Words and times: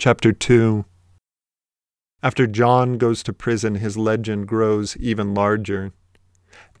Chapter 0.00 0.32
2 0.32 0.86
After 2.22 2.46
John 2.46 2.96
goes 2.96 3.22
to 3.22 3.34
prison, 3.34 3.74
his 3.74 3.98
legend 3.98 4.48
grows 4.48 4.96
even 4.96 5.34
larger. 5.34 5.92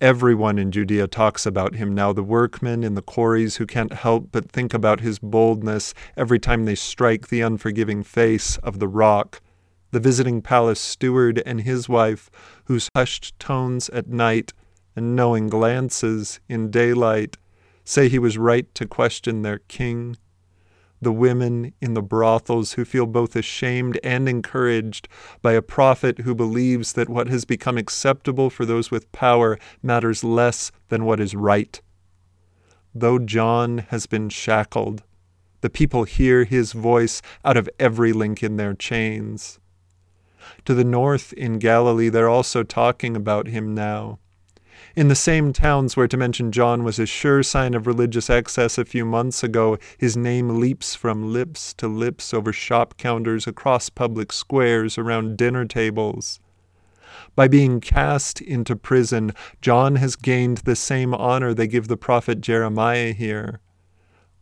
Everyone 0.00 0.58
in 0.58 0.72
Judea 0.72 1.06
talks 1.06 1.44
about 1.44 1.74
him 1.74 1.94
now, 1.94 2.14
the 2.14 2.22
workmen 2.22 2.82
in 2.82 2.94
the 2.94 3.02
quarries 3.02 3.56
who 3.56 3.66
can't 3.66 3.92
help 3.92 4.32
but 4.32 4.50
think 4.50 4.72
about 4.72 5.00
his 5.00 5.18
boldness 5.18 5.92
every 6.16 6.38
time 6.38 6.64
they 6.64 6.74
strike 6.74 7.28
the 7.28 7.42
unforgiving 7.42 8.02
face 8.02 8.56
of 8.62 8.78
the 8.78 8.88
rock, 8.88 9.42
the 9.90 10.00
visiting 10.00 10.40
palace 10.40 10.80
steward 10.80 11.42
and 11.44 11.60
his 11.60 11.90
wife, 11.90 12.30
whose 12.64 12.88
hushed 12.96 13.38
tones 13.38 13.90
at 13.90 14.08
night 14.08 14.54
and 14.96 15.14
knowing 15.14 15.48
glances 15.48 16.40
in 16.48 16.70
daylight 16.70 17.36
say 17.84 18.08
he 18.08 18.18
was 18.18 18.38
right 18.38 18.74
to 18.74 18.86
question 18.86 19.42
their 19.42 19.58
king 19.58 20.16
the 21.00 21.12
women 21.12 21.72
in 21.80 21.94
the 21.94 22.02
brothels 22.02 22.74
who 22.74 22.84
feel 22.84 23.06
both 23.06 23.34
ashamed 23.34 23.98
and 24.04 24.28
encouraged 24.28 25.08
by 25.42 25.52
a 25.52 25.62
prophet 25.62 26.18
who 26.20 26.34
believes 26.34 26.92
that 26.92 27.08
what 27.08 27.28
has 27.28 27.44
become 27.44 27.78
acceptable 27.78 28.50
for 28.50 28.66
those 28.66 28.90
with 28.90 29.10
power 29.12 29.58
matters 29.82 30.22
less 30.22 30.70
than 30.88 31.04
what 31.04 31.20
is 31.20 31.34
right. 31.34 31.80
Though 32.94 33.18
John 33.18 33.78
has 33.88 34.06
been 34.06 34.28
shackled, 34.28 35.02
the 35.60 35.70
people 35.70 36.04
hear 36.04 36.44
his 36.44 36.72
voice 36.72 37.22
out 37.44 37.56
of 37.56 37.68
every 37.78 38.12
link 38.12 38.42
in 38.42 38.56
their 38.56 38.74
chains. 38.74 39.58
To 40.64 40.74
the 40.74 40.84
north 40.84 41.32
in 41.34 41.58
Galilee, 41.58 42.08
they're 42.08 42.28
also 42.28 42.62
talking 42.62 43.16
about 43.16 43.46
him 43.46 43.74
now 43.74 44.18
in 45.00 45.08
the 45.08 45.14
same 45.14 45.50
towns 45.50 45.96
where 45.96 46.06
to 46.06 46.16
mention 46.18 46.52
John 46.52 46.84
was 46.84 46.98
a 46.98 47.06
sure 47.06 47.42
sign 47.42 47.72
of 47.72 47.86
religious 47.86 48.28
excess 48.28 48.76
a 48.76 48.84
few 48.84 49.06
months 49.06 49.42
ago, 49.42 49.78
his 49.96 50.14
name 50.14 50.60
leaps 50.60 50.94
from 50.94 51.32
lips 51.32 51.72
to 51.78 51.88
lips 51.88 52.34
over 52.34 52.52
shop 52.52 52.98
counters, 52.98 53.46
across 53.46 53.88
public 53.88 54.30
squares, 54.30 54.98
around 54.98 55.38
dinner 55.38 55.64
tables. 55.64 56.38
By 57.34 57.48
being 57.48 57.80
cast 57.80 58.42
into 58.42 58.76
prison, 58.76 59.32
John 59.62 59.96
has 59.96 60.16
gained 60.16 60.58
the 60.58 60.76
same 60.76 61.14
honor 61.14 61.54
they 61.54 61.66
give 61.66 61.88
the 61.88 61.96
prophet 61.96 62.42
Jeremiah 62.42 63.14
here. 63.14 63.60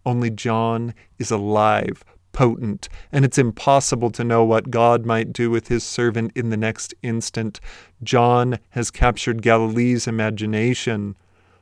Only 0.04 0.28
John 0.28 0.92
is 1.20 1.30
alive, 1.30 2.04
potent, 2.32 2.88
and 3.10 3.24
it's 3.24 3.38
impossible 3.38 4.10
to 4.10 4.24
know 4.24 4.44
what 4.44 4.70
God 4.70 5.04
might 5.04 5.32
do 5.32 5.50
with 5.50 5.68
his 5.68 5.84
servant 5.84 6.32
in 6.34 6.50
the 6.50 6.56
next 6.56 6.94
instant. 7.02 7.60
John 8.02 8.58
has 8.70 8.90
captured 8.90 9.42
Galilee's 9.42 10.06
imagination, 10.06 11.16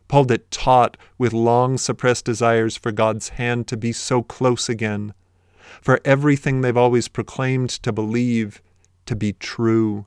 Paul 0.08 0.30
it 0.30 0.50
taut 0.50 0.96
with 1.18 1.32
long 1.32 1.78
suppressed 1.78 2.24
desires 2.24 2.76
for 2.76 2.92
God's 2.92 3.30
hand 3.30 3.66
to 3.68 3.76
be 3.76 3.92
so 3.92 4.22
close 4.22 4.68
again, 4.68 5.14
for 5.80 6.00
everything 6.04 6.60
they've 6.60 6.76
always 6.76 7.08
proclaimed 7.08 7.70
to 7.70 7.92
believe 7.92 8.62
to 9.06 9.16
be 9.16 9.32
true. 9.32 10.06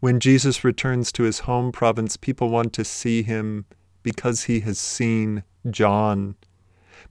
When 0.00 0.20
Jesus 0.20 0.62
returns 0.62 1.10
to 1.12 1.24
his 1.24 1.40
home 1.40 1.72
province, 1.72 2.16
people 2.16 2.50
want 2.50 2.72
to 2.74 2.84
see 2.84 3.24
him 3.24 3.64
because 4.04 4.44
he 4.44 4.60
has 4.60 4.78
seen 4.78 5.42
John. 5.68 6.36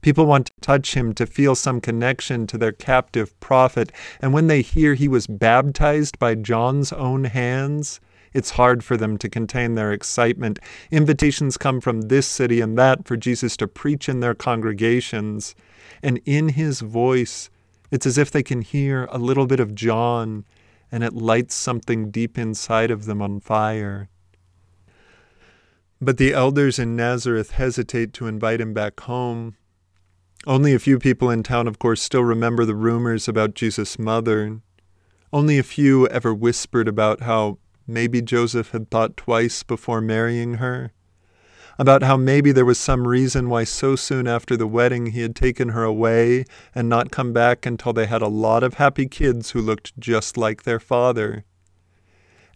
People 0.00 0.26
want 0.26 0.46
to 0.46 0.52
touch 0.60 0.94
him 0.94 1.12
to 1.14 1.26
feel 1.26 1.54
some 1.54 1.80
connection 1.80 2.46
to 2.46 2.58
their 2.58 2.72
captive 2.72 3.38
prophet. 3.40 3.92
And 4.20 4.32
when 4.32 4.46
they 4.46 4.62
hear 4.62 4.94
he 4.94 5.08
was 5.08 5.26
baptized 5.26 6.18
by 6.18 6.34
John's 6.34 6.92
own 6.92 7.24
hands, 7.24 8.00
it's 8.32 8.50
hard 8.50 8.84
for 8.84 8.96
them 8.96 9.16
to 9.18 9.28
contain 9.28 9.74
their 9.74 9.92
excitement. 9.92 10.58
Invitations 10.90 11.56
come 11.56 11.80
from 11.80 12.02
this 12.02 12.26
city 12.26 12.60
and 12.60 12.76
that 12.78 13.06
for 13.06 13.16
Jesus 13.16 13.56
to 13.56 13.66
preach 13.66 14.08
in 14.08 14.20
their 14.20 14.34
congregations. 14.34 15.54
And 16.02 16.20
in 16.24 16.50
his 16.50 16.80
voice, 16.80 17.50
it's 17.90 18.06
as 18.06 18.18
if 18.18 18.30
they 18.30 18.42
can 18.42 18.62
hear 18.62 19.08
a 19.10 19.18
little 19.18 19.46
bit 19.46 19.60
of 19.60 19.74
John, 19.74 20.44
and 20.92 21.02
it 21.02 21.14
lights 21.14 21.54
something 21.54 22.10
deep 22.10 22.38
inside 22.38 22.90
of 22.90 23.06
them 23.06 23.22
on 23.22 23.40
fire. 23.40 24.08
But 26.00 26.18
the 26.18 26.32
elders 26.32 26.78
in 26.78 26.94
Nazareth 26.94 27.52
hesitate 27.52 28.12
to 28.14 28.26
invite 28.26 28.60
him 28.60 28.72
back 28.72 29.00
home 29.00 29.56
only 30.48 30.72
a 30.72 30.78
few 30.78 30.98
people 30.98 31.28
in 31.28 31.42
town, 31.42 31.68
of 31.68 31.78
course, 31.78 32.00
still 32.00 32.24
remember 32.24 32.64
the 32.64 32.74
rumors 32.74 33.28
about 33.28 33.54
Jesus' 33.54 33.98
mother. 33.98 34.62
Only 35.30 35.58
a 35.58 35.62
few 35.62 36.08
ever 36.08 36.32
whispered 36.32 36.88
about 36.88 37.20
how 37.20 37.58
maybe 37.86 38.22
Joseph 38.22 38.70
had 38.70 38.90
thought 38.90 39.18
twice 39.18 39.62
before 39.62 40.00
marrying 40.00 40.54
her, 40.54 40.92
about 41.78 42.02
how 42.02 42.16
maybe 42.16 42.50
there 42.50 42.64
was 42.64 42.78
some 42.78 43.06
reason 43.06 43.50
why 43.50 43.64
so 43.64 43.94
soon 43.94 44.26
after 44.26 44.56
the 44.56 44.66
wedding 44.66 45.08
he 45.08 45.20
had 45.20 45.36
taken 45.36 45.68
her 45.68 45.84
away 45.84 46.46
and 46.74 46.88
not 46.88 47.10
come 47.10 47.34
back 47.34 47.66
until 47.66 47.92
they 47.92 48.06
had 48.06 48.22
a 48.22 48.28
lot 48.28 48.62
of 48.62 48.74
happy 48.74 49.06
kids 49.06 49.50
who 49.50 49.60
looked 49.60 50.00
just 50.00 50.38
like 50.38 50.62
their 50.62 50.80
father. 50.80 51.44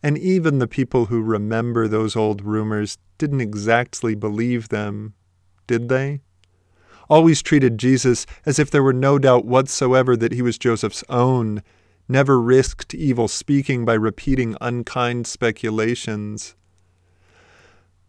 And 0.03 0.16
even 0.16 0.60
the 0.60 0.66
people 0.66 1.06
who 1.06 1.20
remember 1.20 1.86
those 1.86 2.16
old 2.16 2.41
rumors 2.41 2.97
didn't 3.19 3.42
exactly 3.42 4.14
believe 4.14 4.70
them, 4.70 5.12
did 5.66 5.91
they? 5.91 6.22
Always 7.09 7.43
treated 7.43 7.79
Jesus 7.79 8.27
as 8.47 8.59
if 8.59 8.71
there 8.71 8.83
were 8.83 8.93
no 8.93 9.19
doubt 9.19 9.45
whatsoever 9.45 10.17
that 10.17 10.33
he 10.33 10.43
was 10.43 10.59
Joseph's 10.59 11.05
own, 11.09 11.63
never 12.09 12.41
risked 12.41 12.95
evil 12.95 13.29
speaking 13.29 13.85
by 13.85 13.95
repeating 13.95 14.57
unkind 14.61 15.27
speculations. 15.27 16.55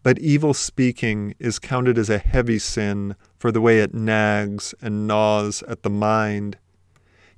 But 0.03 0.19
evil 0.19 0.53
speaking 0.53 1.33
is 1.39 1.59
counted 1.59 1.97
as 1.97 2.09
a 2.09 2.17
heavy 2.17 2.59
sin 2.59 3.15
for 3.37 3.51
the 3.51 3.61
way 3.61 3.79
it 3.79 3.93
nags 3.93 4.75
and 4.81 5.07
gnaws 5.07 5.63
at 5.63 5.83
the 5.83 5.89
mind. 5.89 6.57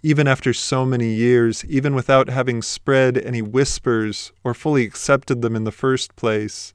Even 0.01 0.27
after 0.27 0.53
so 0.53 0.85
many 0.85 1.13
years, 1.13 1.63
even 1.65 1.93
without 1.93 2.29
having 2.29 2.61
spread 2.61 3.17
any 3.19 3.41
whispers 3.41 4.31
or 4.43 4.53
fully 4.53 4.83
accepted 4.83 5.41
them 5.41 5.55
in 5.55 5.63
the 5.63 5.71
first 5.71 6.15
place, 6.15 6.73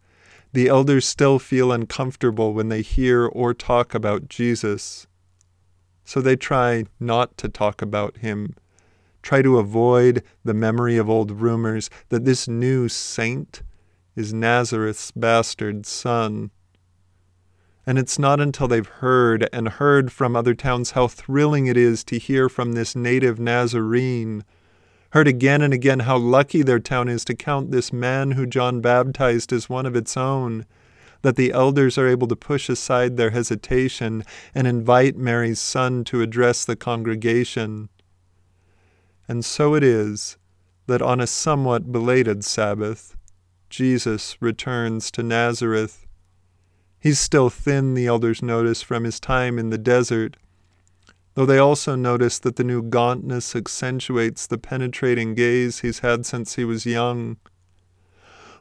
the 0.53 0.69
elders 0.69 1.07
still 1.07 1.39
feel 1.39 1.73
uncomfortable 1.73 2.53
when 2.53 2.69
they 2.69 2.83
hear 2.83 3.27
or 3.27 3.55
talk 3.55 3.95
about 3.95 4.29
Jesus. 4.29 5.07
So 6.05 6.21
they 6.21 6.37
try 6.37 6.87
not 6.99 7.37
to 7.39 7.49
talk 7.49 7.81
about 7.83 8.19
him, 8.19 8.57
try 9.23 9.43
to 9.43 9.59
avoid 9.59 10.25
the 10.45 10.55
memory 10.55 10.97
of 10.97 11.09
old 11.09 11.31
rumors 11.31 11.89
that 12.09 12.25
this 12.25 12.49
new 12.49 12.89
saint 12.89 13.63
is 14.17 14.35
Nazareth's 14.35 15.13
bastard 15.13 15.87
son. 15.87 16.51
And 17.87 17.99
it's 17.99 18.19
not 18.19 18.41
until 18.41 18.69
they've 18.69 18.87
heard 18.87 19.49
and 19.53 19.69
heard 19.69 20.13
from 20.13 20.37
other 20.37 20.55
towns 20.55 20.93
how 20.93 21.09
thrilling 21.09 21.67
it 21.67 21.77
is 21.77 22.05
to 22.05 22.19
hear 22.19 22.49
from 22.49 22.73
this 22.73 22.95
native 22.97 23.39
Nazarene 23.39 24.45
heard 25.11 25.27
again 25.27 25.61
and 25.63 25.75
again 25.75 26.01
how 26.01 26.17
lucky 26.17 26.63
their 26.63 26.79
town 26.79 27.09
is 27.09 27.25
to 27.25 27.35
count 27.35 27.71
this 27.71 27.93
man 27.93 28.33
who 28.33 28.47
John 28.47 28.81
baptized 28.81 29.53
as 29.53 29.69
one 29.69 29.87
of 29.87 29.97
its 29.97 30.17
own, 30.17 30.67
that 31.23 31.37
the 31.37 31.53
elders 31.53 31.99
are 31.99 32.09
able 32.09 32.29
to 32.29 32.37
push 32.37 32.69
aside 32.69 33.17
their 33.17 33.31
hesitation 33.31 34.25
and 34.55 34.67
invite 34.67 35.17
Mary's 35.17 35.61
son 35.61 36.05
to 36.05 36.23
address 36.23 36.65
the 36.65 36.77
congregation. 36.77 37.89
And 39.29 39.45
so 39.45 39.75
it 39.75 39.83
is 39.83 40.37
that 40.87 41.03
on 41.03 41.21
a 41.21 41.27
somewhat 41.27 41.93
belated 41.93 42.45
Sabbath, 42.45 43.17
Jesus 43.69 44.37
returns 44.41 45.11
to 45.13 45.23
Nazareth. 45.23 46.07
He's 46.99 47.21
still 47.21 47.51
thin, 47.51 47.95
the 47.95 48.07
elders 48.07 48.43
notice, 48.43 48.83
from 48.83 49.05
his 49.05 49.21
time 49.21 49.59
in 49.59 49.71
the 49.71 49.79
desert 49.79 50.37
though 51.35 51.47
they 51.47 51.59
also 51.59 51.95
notice 51.95 52.39
that 52.39 52.57
the 52.57 52.65
new 52.65 52.83
gauntness 52.83 53.55
accentuates 53.55 54.47
the 54.47 54.59
penetrating 54.59 55.35
gaze 55.35 55.81
he's 55.81 56.01
had 56.01 56.27
since 56.27 56.57
he 56.57 56.65
was 56.65 56.87
young. 56.87 57.37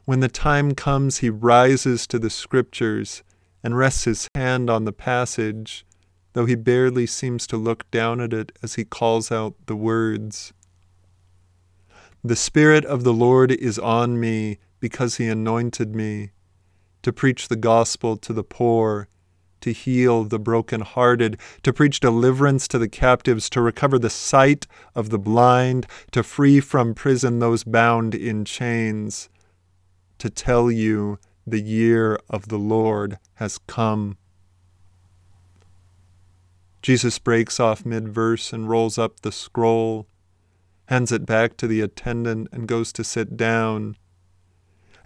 When 0.04 0.20
the 0.20 0.28
time 0.28 0.74
comes, 0.74 1.18
he 1.18 1.30
rises 1.30 2.06
to 2.06 2.18
the 2.18 2.30
scriptures 2.30 3.22
and 3.62 3.76
rests 3.76 4.04
his 4.04 4.28
hand 4.34 4.70
on 4.70 4.84
the 4.84 4.92
passage, 4.92 5.84
though 6.32 6.46
he 6.46 6.54
barely 6.54 7.06
seems 7.06 7.46
to 7.48 7.56
look 7.56 7.90
down 7.90 8.20
at 8.20 8.32
it 8.32 8.52
as 8.62 8.74
he 8.74 8.84
calls 8.84 9.30
out 9.30 9.54
the 9.66 9.76
words. 9.76 10.52
The 12.22 12.36
Spirit 12.36 12.84
of 12.84 13.04
the 13.04 13.12
Lord 13.12 13.50
is 13.50 13.78
on 13.78 14.20
me 14.20 14.58
because 14.78 15.16
he 15.16 15.28
anointed 15.28 15.94
me 15.94 16.30
to 17.02 17.12
preach 17.12 17.48
the 17.48 17.56
gospel 17.56 18.16
to 18.18 18.32
the 18.32 18.44
poor 18.44 19.08
to 19.60 19.72
heal 19.72 20.24
the 20.24 20.38
broken-hearted, 20.38 21.38
to 21.62 21.72
preach 21.72 22.00
deliverance 22.00 22.66
to 22.68 22.78
the 22.78 22.88
captives, 22.88 23.50
to 23.50 23.60
recover 23.60 23.98
the 23.98 24.10
sight 24.10 24.66
of 24.94 25.10
the 25.10 25.18
blind, 25.18 25.86
to 26.12 26.22
free 26.22 26.60
from 26.60 26.94
prison 26.94 27.38
those 27.38 27.64
bound 27.64 28.14
in 28.14 28.44
chains, 28.44 29.28
to 30.18 30.30
tell 30.30 30.70
you 30.70 31.18
the 31.46 31.60
year 31.60 32.18
of 32.28 32.48
the 32.48 32.58
Lord 32.58 33.18
has 33.34 33.58
come. 33.66 34.16
Jesus 36.82 37.18
breaks 37.18 37.60
off 37.60 37.84
mid 37.84 38.08
verse 38.08 38.52
and 38.52 38.68
rolls 38.68 38.98
up 38.98 39.20
the 39.20 39.32
scroll, 39.32 40.06
hands 40.86 41.12
it 41.12 41.26
back 41.26 41.56
to 41.58 41.66
the 41.66 41.80
attendant, 41.80 42.48
and 42.52 42.66
goes 42.66 42.92
to 42.94 43.04
sit 43.04 43.36
down 43.36 43.96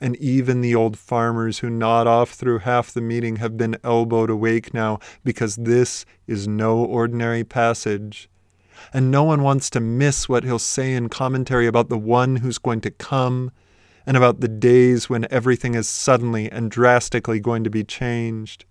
and 0.01 0.17
even 0.17 0.61
the 0.61 0.75
old 0.75 0.99
farmers 0.99 1.61
who 1.61 1.71
nod 1.71 2.07
off 2.07 2.31
through 2.31 2.61
half 2.61 2.93
the 2.93 3.01
meeting 3.01 3.37
have 3.37 3.57
been 3.57 3.77
elbowed 3.85 4.31
awake 4.31 4.75
now 4.75 4.99
because 5.25 5.57
this 5.57 6.05
is 6.27 6.49
no 6.49 6.79
ordinary 6.79 7.45
passage. 7.45 8.29
And 8.93 9.11
no 9.11 9.25
one 9.25 9.43
wants 9.43 9.71
to 9.71 9.81
miss 9.81 10.29
what 10.29 10.45
he'll 10.45 10.59
say 10.59 10.95
in 10.95 11.09
commentary 11.09 11.67
about 11.67 11.89
the 11.89 11.99
one 11.99 12.37
who's 12.37 12.59
going 12.59 12.81
to 12.83 12.91
come 12.91 13.51
and 14.07 14.17
about 14.17 14.41
the 14.41 14.49
days 14.49 15.09
when 15.09 15.27
everything 15.31 15.75
is 15.75 15.89
suddenly 15.89 16.51
and 16.51 16.71
drastically 16.71 17.41
going 17.41 17.65
to 17.65 17.71
be 17.71 17.85
changed. 17.85 18.65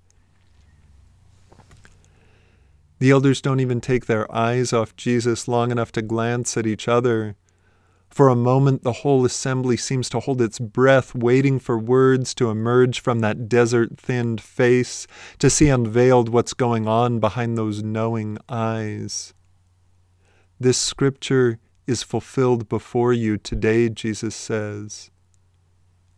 The 2.99 3.11
elders 3.11 3.41
don't 3.41 3.59
even 3.59 3.81
take 3.81 4.05
their 4.05 4.33
eyes 4.33 4.71
off 4.71 4.95
Jesus 4.95 5.47
long 5.47 5.71
enough 5.71 5.91
to 5.93 6.01
glance 6.01 6.55
at 6.55 6.67
each 6.67 6.87
other. 6.87 7.35
For 8.13 8.29
a 8.29 8.35
moment, 8.35 8.83
the 8.83 8.91
whole 9.01 9.25
assembly 9.25 9.75
seems 9.75 10.07
to 10.09 10.19
hold 10.19 10.39
its 10.39 10.59
breath, 10.59 11.15
waiting 11.15 11.57
for 11.57 11.79
words 11.79 12.35
to 12.35 12.51
emerge 12.51 12.99
from 12.99 13.21
that 13.21 13.49
desert 13.49 13.97
thinned 13.97 14.39
face, 14.39 15.07
to 15.39 15.49
see 15.49 15.67
unveiled 15.67 16.29
what's 16.29 16.53
going 16.53 16.87
on 16.87 17.19
behind 17.19 17.57
those 17.57 17.81
knowing 17.81 18.37
eyes. 18.47 19.33
This 20.59 20.77
scripture 20.77 21.57
is 21.87 22.03
fulfilled 22.03 22.69
before 22.69 23.13
you 23.13 23.39
today, 23.39 23.89
Jesus 23.89 24.35
says. 24.35 25.09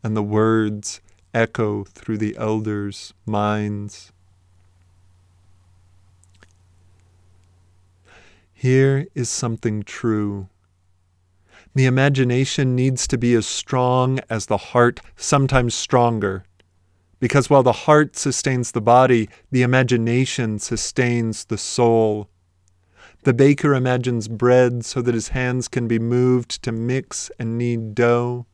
And 0.03 0.18
the 0.18 0.21
words 0.21 1.00
echo 1.33 1.86
through 1.86 2.18
the 2.18 2.36
elders' 2.36 3.13
minds. 3.25 4.12
Here 8.53 9.07
is 9.15 9.30
something 9.30 9.81
true 9.83 10.50
the 11.75 11.86
imagination 11.86 12.74
needs 12.74 13.06
to 13.06 13.18
be 13.18 13.36
as 13.36 13.45
strong 13.45 14.19
as 14.30 14.45
the 14.45 14.57
heart, 14.57 15.01
sometimes 15.18 15.75
stronger. 15.75 16.45
Because 17.19 17.50
while 17.50 17.63
the 17.63 17.83
heart 17.83 18.16
sustains 18.16 18.72
the 18.72 18.81
body, 18.81 19.30
the 19.51 19.62
imagination 19.62 20.57
sustains 20.57 21.45
the 21.45 21.57
soul. 21.57 22.30
The 23.24 23.33
baker 23.33 23.74
imagines 23.74 24.30
bread 24.30 24.86
so 24.86 25.01
that 25.01 25.13
his 25.13 25.30
hands 25.30 25.68
can 25.68 25.88
be 25.88 26.00
moved 26.00 26.63
to 26.63 26.72
mix 26.72 27.30
and 27.38 27.57
knead 27.57 27.94
dough. 27.94 28.45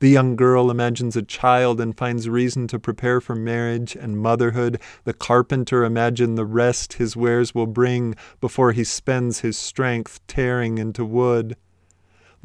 The 0.00 0.08
young 0.10 0.34
girl 0.34 0.70
imagines 0.70 1.16
a 1.16 1.22
child 1.22 1.80
and 1.80 1.96
finds 1.96 2.28
reason 2.28 2.66
to 2.68 2.80
prepare 2.80 3.20
for 3.20 3.34
marriage 3.34 3.94
and 3.94 4.18
motherhood. 4.18 4.80
The 5.04 5.14
carpenter 5.14 5.84
imagines 5.84 6.36
the 6.36 6.44
rest 6.44 6.94
his 6.94 7.16
wares 7.16 7.54
will 7.54 7.66
bring 7.66 8.16
before 8.40 8.72
he 8.72 8.84
spends 8.84 9.40
his 9.40 9.56
strength 9.56 10.20
tearing 10.26 10.78
into 10.78 11.04
wood. 11.04 11.56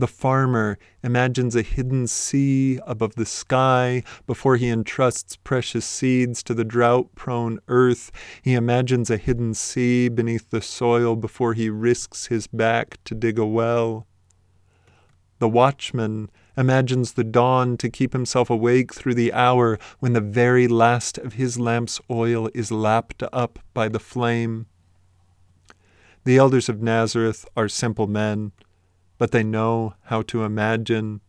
The 0.01 0.07
farmer 0.07 0.79
imagines 1.03 1.55
a 1.55 1.61
hidden 1.61 2.07
sea 2.07 2.79
above 2.87 3.13
the 3.13 3.25
sky 3.27 4.01
before 4.25 4.55
he 4.55 4.67
entrusts 4.67 5.35
precious 5.35 5.85
seeds 5.85 6.41
to 6.41 6.55
the 6.55 6.63
drought 6.63 7.13
prone 7.13 7.59
earth. 7.67 8.11
He 8.41 8.55
imagines 8.55 9.11
a 9.11 9.17
hidden 9.17 9.53
sea 9.53 10.09
beneath 10.09 10.49
the 10.49 10.59
soil 10.59 11.15
before 11.15 11.53
he 11.53 11.69
risks 11.69 12.25
his 12.25 12.47
back 12.47 12.97
to 13.03 13.13
dig 13.13 13.37
a 13.37 13.45
well. 13.45 14.07
The 15.37 15.47
watchman 15.47 16.31
imagines 16.57 17.13
the 17.13 17.23
dawn 17.23 17.77
to 17.77 17.87
keep 17.87 18.13
himself 18.13 18.49
awake 18.49 18.95
through 18.95 19.13
the 19.13 19.31
hour 19.31 19.77
when 19.99 20.13
the 20.13 20.19
very 20.19 20.67
last 20.67 21.19
of 21.19 21.33
his 21.33 21.59
lamp's 21.59 22.01
oil 22.09 22.49
is 22.55 22.71
lapped 22.71 23.21
up 23.31 23.59
by 23.75 23.87
the 23.87 23.99
flame. 23.99 24.65
The 26.23 26.37
elders 26.37 26.69
of 26.69 26.81
Nazareth 26.81 27.45
are 27.55 27.69
simple 27.69 28.07
men 28.07 28.51
but 29.21 29.29
they 29.29 29.43
know 29.43 29.93
how 30.05 30.23
to 30.23 30.43
imagine. 30.43 31.21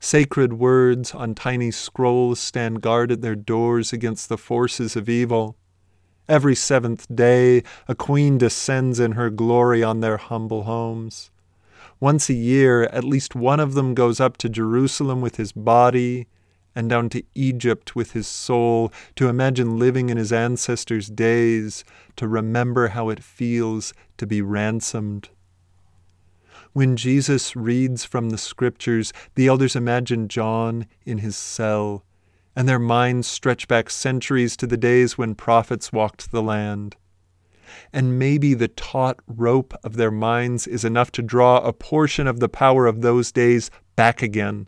Sacred 0.00 0.54
words 0.54 1.14
on 1.14 1.34
tiny 1.34 1.70
scrolls 1.70 2.40
stand 2.40 2.80
guard 2.80 3.12
at 3.12 3.20
their 3.20 3.36
doors 3.36 3.92
against 3.92 4.30
the 4.30 4.38
forces 4.38 4.96
of 4.96 5.06
evil. 5.06 5.54
Every 6.30 6.54
seventh 6.54 7.06
day, 7.14 7.62
a 7.86 7.94
queen 7.94 8.38
descends 8.38 8.98
in 8.98 9.12
her 9.12 9.28
glory 9.28 9.82
on 9.82 10.00
their 10.00 10.16
humble 10.16 10.62
homes. 10.62 11.30
Once 12.00 12.30
a 12.30 12.32
year, 12.32 12.84
at 12.84 13.04
least 13.04 13.34
one 13.34 13.60
of 13.60 13.74
them 13.74 13.92
goes 13.92 14.18
up 14.18 14.38
to 14.38 14.48
Jerusalem 14.48 15.20
with 15.20 15.36
his 15.36 15.52
body 15.52 16.26
and 16.74 16.88
down 16.88 17.10
to 17.10 17.22
Egypt 17.34 17.94
with 17.94 18.12
his 18.12 18.26
soul 18.26 18.90
to 19.16 19.28
imagine 19.28 19.78
living 19.78 20.08
in 20.08 20.16
his 20.16 20.32
ancestors' 20.32 21.10
days, 21.10 21.84
to 22.16 22.26
remember 22.26 22.88
how 22.88 23.10
it 23.10 23.22
feels 23.22 23.92
to 24.16 24.26
be 24.26 24.40
ransomed. 24.40 25.28
When 26.74 26.96
Jesus 26.96 27.54
reads 27.54 28.04
from 28.04 28.30
the 28.30 28.36
scriptures, 28.36 29.12
the 29.36 29.46
elders 29.46 29.76
imagine 29.76 30.26
John 30.26 30.86
in 31.06 31.18
his 31.18 31.36
cell, 31.36 32.04
and 32.56 32.68
their 32.68 32.80
minds 32.80 33.28
stretch 33.28 33.68
back 33.68 33.88
centuries 33.88 34.56
to 34.56 34.66
the 34.66 34.76
days 34.76 35.16
when 35.16 35.36
prophets 35.36 35.92
walked 35.92 36.32
the 36.32 36.42
land. 36.42 36.96
And 37.92 38.18
maybe 38.18 38.54
the 38.54 38.66
taut 38.66 39.20
rope 39.28 39.72
of 39.84 39.94
their 39.94 40.10
minds 40.10 40.66
is 40.66 40.84
enough 40.84 41.12
to 41.12 41.22
draw 41.22 41.58
a 41.58 41.72
portion 41.72 42.26
of 42.26 42.40
the 42.40 42.48
power 42.48 42.88
of 42.88 43.02
those 43.02 43.30
days 43.30 43.70
back 43.94 44.20
again. 44.20 44.66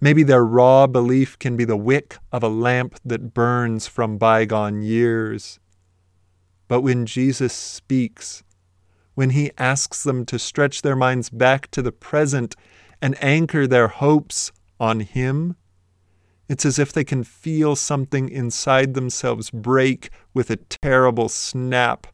Maybe 0.00 0.24
their 0.24 0.44
raw 0.44 0.88
belief 0.88 1.38
can 1.38 1.56
be 1.56 1.64
the 1.64 1.76
wick 1.76 2.18
of 2.32 2.42
a 2.42 2.48
lamp 2.48 2.98
that 3.04 3.32
burns 3.32 3.86
from 3.86 4.18
bygone 4.18 4.82
years. 4.82 5.60
But 6.66 6.80
when 6.80 7.06
Jesus 7.06 7.52
speaks, 7.52 8.42
when 9.20 9.28
he 9.28 9.50
asks 9.58 10.02
them 10.02 10.24
to 10.24 10.38
stretch 10.38 10.80
their 10.80 10.96
minds 10.96 11.28
back 11.28 11.70
to 11.70 11.82
the 11.82 11.92
present 11.92 12.56
and 13.02 13.22
anchor 13.22 13.66
their 13.66 13.88
hopes 13.88 14.50
on 14.80 15.00
him, 15.00 15.56
it's 16.48 16.64
as 16.64 16.78
if 16.78 16.90
they 16.90 17.04
can 17.04 17.22
feel 17.22 17.76
something 17.76 18.30
inside 18.30 18.94
themselves 18.94 19.50
break 19.50 20.08
with 20.32 20.50
a 20.50 20.56
terrible 20.56 21.28
snap. 21.28 22.06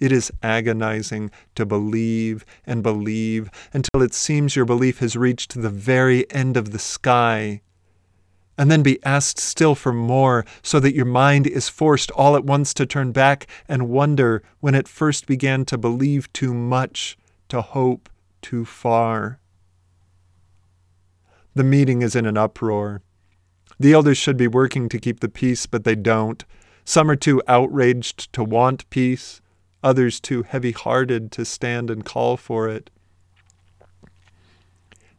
It 0.00 0.10
is 0.10 0.32
agonizing 0.42 1.30
to 1.54 1.64
believe 1.64 2.44
and 2.66 2.82
believe 2.82 3.48
until 3.72 4.02
it 4.02 4.14
seems 4.14 4.56
your 4.56 4.64
belief 4.64 4.98
has 4.98 5.14
reached 5.14 5.62
the 5.62 5.70
very 5.70 6.28
end 6.32 6.56
of 6.56 6.72
the 6.72 6.80
sky 6.80 7.62
and 8.58 8.70
then 8.70 8.82
be 8.82 9.02
asked 9.04 9.38
still 9.38 9.74
for 9.74 9.92
more, 9.92 10.44
so 10.62 10.78
that 10.80 10.94
your 10.94 11.06
mind 11.06 11.46
is 11.46 11.68
forced 11.68 12.10
all 12.12 12.36
at 12.36 12.44
once 12.44 12.74
to 12.74 12.86
turn 12.86 13.12
back 13.12 13.46
and 13.68 13.88
wonder 13.88 14.42
when 14.60 14.74
it 14.74 14.88
first 14.88 15.26
began 15.26 15.64
to 15.64 15.78
believe 15.78 16.32
too 16.32 16.52
much, 16.52 17.16
to 17.48 17.62
hope 17.62 18.08
too 18.40 18.64
far. 18.64 19.38
The 21.54 21.64
meeting 21.64 22.02
is 22.02 22.16
in 22.16 22.26
an 22.26 22.36
uproar. 22.36 23.02
The 23.78 23.92
elders 23.92 24.18
should 24.18 24.36
be 24.36 24.48
working 24.48 24.88
to 24.88 24.98
keep 24.98 25.20
the 25.20 25.28
peace, 25.28 25.66
but 25.66 25.84
they 25.84 25.94
don't. 25.94 26.44
Some 26.84 27.10
are 27.10 27.16
too 27.16 27.42
outraged 27.46 28.32
to 28.32 28.44
want 28.44 28.88
peace, 28.90 29.40
others 29.82 30.20
too 30.20 30.42
heavy 30.42 30.72
hearted 30.72 31.32
to 31.32 31.44
stand 31.44 31.90
and 31.90 32.04
call 32.04 32.36
for 32.36 32.68
it. 32.68 32.90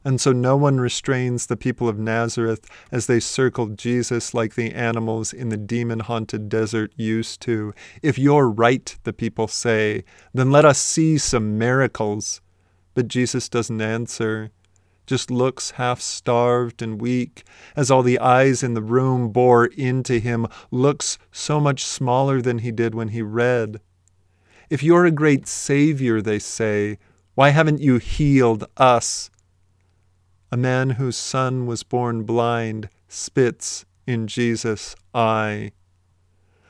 And 0.06 0.20
so 0.20 0.34
no 0.34 0.58
one 0.58 0.80
restrains 0.80 1.46
the 1.46 1.56
people 1.56 1.88
of 1.88 1.98
Nazareth 1.98 2.70
as 2.92 3.08
they 3.08 3.20
circled 3.20 3.78
Jesus 3.78 4.34
like 4.34 4.56
the 4.56 4.74
animals 4.74 5.32
in 5.32 5.50
the 5.50 5.58
demon 5.58 6.02
haunted 6.02 6.50
desert 6.50 6.92
used 6.98 7.42
to. 7.42 7.74
If 8.02 8.20
you're 8.20 8.50
right, 8.50 8.96
the 9.04 9.14
people 9.14 9.48
say, 9.48 10.04
then 10.34 10.52
let 10.52 10.66
us 10.66 10.80
see 10.80 11.18
some 11.18 11.58
miracles. 11.58 12.42
But 12.94 13.08
Jesus 13.08 13.48
doesn't 13.48 13.82
answer, 13.82 14.52
just 15.08 15.32
looks 15.32 15.72
half 15.72 16.02
starved 16.02 16.82
and 16.82 17.02
weak 17.02 17.44
as 17.76 17.90
all 17.90 18.04
the 18.04 18.20
eyes 18.20 18.62
in 18.62 18.74
the 18.74 18.82
room 18.82 19.30
bore 19.30 19.66
into 19.66 20.20
him, 20.20 20.48
looks 20.70 21.18
so 21.32 21.60
much 21.60 21.84
smaller 21.84 22.42
than 22.42 22.60
he 22.60 22.72
did 22.72 22.94
when 22.94 23.10
he 23.10 23.22
read. 23.22 23.80
If 24.70 24.84
you're 24.84 25.06
a 25.06 25.12
great 25.12 25.48
Savior, 25.48 26.22
they 26.22 26.40
say, 26.40 26.98
why 27.36 27.50
haven't 27.50 27.82
you 27.82 27.98
healed 27.98 28.66
us? 28.78 29.30
A 30.54 30.56
man 30.56 30.92
whose 30.92 31.18
son 31.18 31.66
was 31.66 31.82
born 31.82 32.26
blind 32.26 32.88
spits 33.08 33.86
in 34.06 34.28
Jesus' 34.28 34.96
eye. 35.12 35.72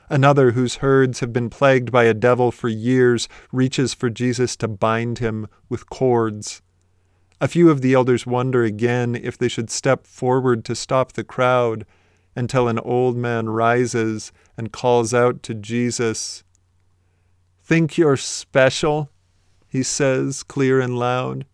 Another 0.08 0.52
whose 0.52 0.76
herds 0.76 1.20
have 1.20 1.34
been 1.34 1.50
plagued 1.50 1.92
by 1.92 2.04
a 2.04 2.14
devil 2.14 2.50
for 2.50 2.70
years 2.70 3.28
reaches 3.52 3.92
for 3.92 4.08
Jesus 4.08 4.56
to 4.56 4.68
bind 4.68 5.18
him 5.18 5.48
with 5.68 5.90
cords. 5.90 6.62
A 7.42 7.46
few 7.46 7.68
of 7.68 7.82
the 7.82 7.92
elders 7.92 8.26
wonder 8.26 8.64
again 8.64 9.14
if 9.14 9.36
they 9.36 9.48
should 9.48 9.68
step 9.68 10.06
forward 10.06 10.64
to 10.64 10.74
stop 10.74 11.12
the 11.12 11.22
crowd 11.22 11.84
until 12.34 12.68
an 12.68 12.78
old 12.78 13.18
man 13.18 13.50
rises 13.50 14.32
and 14.56 14.72
calls 14.72 15.12
out 15.12 15.42
to 15.42 15.52
Jesus. 15.52 16.42
Think 17.62 17.98
you're 17.98 18.16
special? 18.16 19.10
he 19.68 19.82
says, 19.82 20.42
clear 20.42 20.80
and 20.80 20.98
loud. 20.98 21.44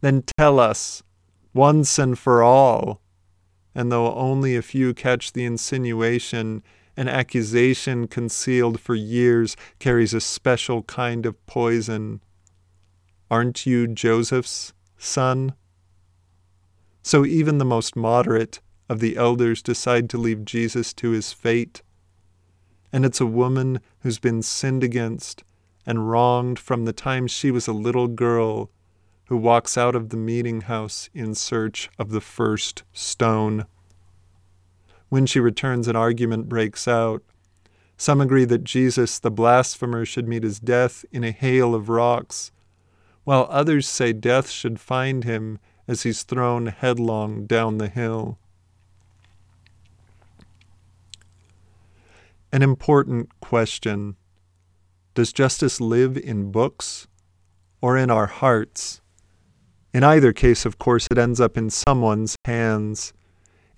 Then 0.00 0.24
tell 0.36 0.58
us, 0.58 1.04
once 1.52 1.98
and 1.98 2.18
for 2.18 2.42
all. 2.42 3.00
And 3.74 3.90
though 3.90 4.14
only 4.14 4.56
a 4.56 4.62
few 4.62 4.94
catch 4.94 5.32
the 5.32 5.44
insinuation, 5.44 6.62
an 6.96 7.08
accusation 7.08 8.06
concealed 8.08 8.80
for 8.80 8.94
years 8.94 9.56
carries 9.78 10.12
a 10.12 10.20
special 10.20 10.82
kind 10.82 11.24
of 11.24 11.46
poison. 11.46 12.20
Aren't 13.30 13.64
you 13.64 13.86
Joseph's 13.86 14.72
son? 14.98 15.54
So 17.02 17.24
even 17.24 17.58
the 17.58 17.64
most 17.64 17.96
moderate 17.96 18.60
of 18.88 19.00
the 19.00 19.16
elders 19.16 19.62
decide 19.62 20.10
to 20.10 20.18
leave 20.18 20.44
Jesus 20.44 20.92
to 20.94 21.10
his 21.10 21.32
fate. 21.32 21.82
And 22.92 23.04
it's 23.04 23.20
a 23.20 23.26
woman 23.26 23.80
who's 24.00 24.18
been 24.18 24.42
sinned 24.42 24.82
against 24.82 25.44
and 25.86 26.10
wronged 26.10 26.58
from 26.58 26.84
the 26.84 26.92
time 26.92 27.26
she 27.26 27.50
was 27.50 27.68
a 27.68 27.72
little 27.72 28.08
girl 28.08 28.70
who 29.30 29.36
walks 29.36 29.78
out 29.78 29.94
of 29.94 30.08
the 30.08 30.16
meeting 30.16 30.62
house 30.62 31.08
in 31.14 31.36
search 31.36 31.88
of 32.00 32.10
the 32.10 32.20
first 32.20 32.82
stone. 32.92 33.64
When 35.08 35.24
she 35.24 35.38
returns, 35.38 35.86
an 35.86 35.94
argument 35.94 36.48
breaks 36.48 36.88
out. 36.88 37.22
Some 37.96 38.20
agree 38.20 38.44
that 38.46 38.64
Jesus, 38.64 39.20
the 39.20 39.30
blasphemer, 39.30 40.04
should 40.04 40.26
meet 40.26 40.42
his 40.42 40.58
death 40.58 41.04
in 41.12 41.22
a 41.22 41.30
hail 41.30 41.76
of 41.76 41.88
rocks, 41.88 42.50
while 43.22 43.46
others 43.50 43.86
say 43.86 44.12
death 44.12 44.50
should 44.50 44.80
find 44.80 45.22
him 45.22 45.60
as 45.86 46.02
he's 46.02 46.24
thrown 46.24 46.66
headlong 46.66 47.46
down 47.46 47.78
the 47.78 47.88
hill. 47.88 48.36
An 52.52 52.62
important 52.62 53.38
question 53.38 54.16
Does 55.14 55.32
justice 55.32 55.80
live 55.80 56.16
in 56.16 56.50
books 56.50 57.06
or 57.80 57.96
in 57.96 58.10
our 58.10 58.26
hearts? 58.26 59.00
In 59.92 60.04
either 60.04 60.32
case, 60.32 60.64
of 60.64 60.78
course, 60.78 61.08
it 61.10 61.18
ends 61.18 61.40
up 61.40 61.56
in 61.56 61.70
someone's 61.70 62.36
hands 62.44 63.12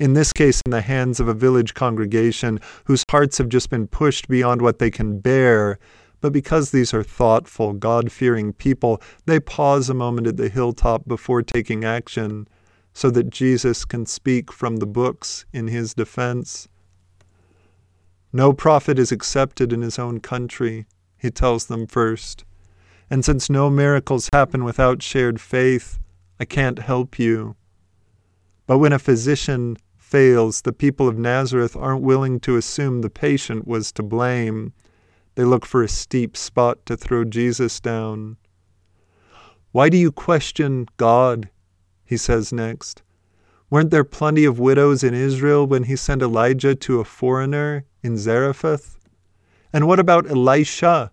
in 0.02 0.14
this 0.14 0.33
case 0.33 0.61
in 0.66 0.73
the 0.73 0.81
hands 0.81 1.21
of 1.21 1.28
a 1.28 1.35
village 1.35 1.75
congregation 1.75 2.59
whose 2.87 3.04
hearts 3.09 3.38
have 3.38 3.49
just 3.49 3.71
been 3.71 3.87
pushed 3.87 4.26
beyond 4.26 4.61
what 4.61 4.81
they 4.81 4.90
can 4.90 5.21
bear. 5.21 5.78
But 6.21 6.33
because 6.33 6.73
these 6.73 6.92
are 6.92 7.04
thoughtful, 7.04 7.73
God 7.73 8.11
fearing 8.11 8.52
people, 8.52 9.00
they 9.26 9.38
pause 9.38 9.88
a 9.88 9.95
moment 9.95 10.26
at 10.26 10.37
the 10.37 10.49
hilltop 10.49 11.07
before 11.07 11.40
taking 11.40 11.85
action 11.85 12.49
so 12.92 13.11
that 13.11 13.31
Jesus 13.31 13.85
can 13.85 14.04
speak 14.04 14.50
from 14.52 14.78
the 14.78 14.87
books 14.87 15.47
in 15.52 15.69
his 15.69 15.95
defense. 15.95 16.66
No 18.33 18.52
prophet 18.52 18.99
is 18.99 19.12
accepted 19.12 19.73
in 19.73 19.83
his 19.83 20.00
own 20.00 20.19
country, 20.19 20.87
he 21.16 21.31
tells 21.31 21.66
them 21.66 21.87
first. 21.87 22.45
And 23.09 23.25
since 23.25 23.49
no 23.49 23.71
miracles 23.71 24.31
happen 24.33 24.64
without 24.64 25.00
shared 25.00 25.40
faith, 25.40 26.00
I 26.42 26.44
can't 26.44 26.80
help 26.80 27.20
you. 27.20 27.54
But 28.66 28.78
when 28.78 28.92
a 28.92 28.99
physician 28.99 29.76
fails, 29.96 30.62
the 30.62 30.72
people 30.72 31.06
of 31.06 31.16
Nazareth 31.16 31.76
aren't 31.76 32.02
willing 32.02 32.40
to 32.40 32.56
assume 32.56 33.00
the 33.00 33.08
patient 33.08 33.64
was 33.64 33.92
to 33.92 34.02
blame. 34.02 34.72
They 35.37 35.44
look 35.44 35.64
for 35.64 35.84
a 35.84 35.88
steep 35.88 36.37
spot 36.37 36.84
to 36.87 36.96
throw 36.96 37.25
Jesus 37.25 37.78
down. 37.78 38.38
Why 39.70 39.88
do 39.88 39.96
you 39.96 40.11
question 40.11 40.88
God? 40.96 41.49
He 42.04 42.16
says 42.16 42.52
next. 42.52 43.04
Weren't 43.70 43.92
there 43.92 44.02
plenty 44.02 44.44
of 44.44 44.58
widows 44.58 45.04
in 45.04 45.14
Israel 45.14 45.64
when 45.64 45.84
he 45.84 45.94
sent 45.94 46.22
Elijah 46.22 46.75
to 46.75 46.99
a 46.99 47.04
foreigner 47.04 47.84
in 48.02 48.16
Zarephath? 48.16 48.99
And 49.72 49.87
what 49.87 50.00
about 50.00 50.28
Elisha? 50.28 51.12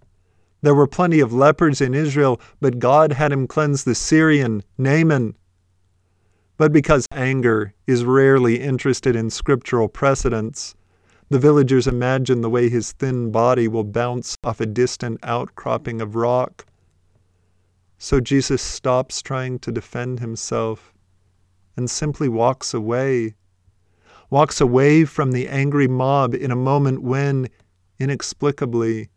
There 0.61 0.75
were 0.75 0.87
plenty 0.87 1.19
of 1.19 1.33
lepers 1.33 1.81
in 1.81 1.93
Israel, 1.93 2.39
but 2.59 2.79
God 2.79 3.13
had 3.13 3.31
him 3.31 3.47
cleanse 3.47 3.83
the 3.83 3.95
Syrian, 3.95 4.63
Naaman, 4.77 5.35
but 6.59 6.73
because 6.73 7.07
anger 7.13 7.73
is 7.87 8.03
rarely 8.03 8.59
interested 8.59 9.15
in 9.15 9.29
scriptural 9.29 9.87
precedents, 9.87 10.75
the 11.29 11.39
villagers 11.39 11.87
imagine 11.87 12.41
the 12.41 12.49
way 12.49 12.67
his 12.67 12.91
thin 12.91 13.31
body 13.31 13.69
will 13.69 13.85
bounce 13.85 14.35
off 14.43 14.59
a 14.59 14.65
distant 14.65 15.21
outcropping 15.23 16.01
of 16.01 16.17
rock. 16.17 16.65
So 17.97 18.19
Jesus 18.19 18.61
stops 18.61 19.21
trying 19.21 19.59
to 19.59 19.71
defend 19.71 20.19
himself 20.19 20.93
and 21.77 21.89
simply 21.89 22.27
walks 22.27 22.73
away. 22.73 23.35
Walks 24.29 24.59
away 24.59 25.05
from 25.05 25.31
the 25.31 25.47
angry 25.47 25.87
mob 25.87 26.35
in 26.35 26.51
a 26.51 26.57
moment 26.57 27.01
when, 27.01 27.47
inexplicably, 27.99 29.07